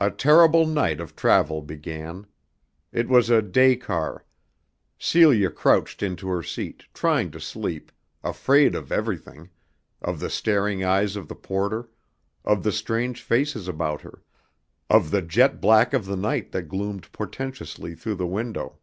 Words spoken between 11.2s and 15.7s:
the porter, of the strange faces about her, of the jet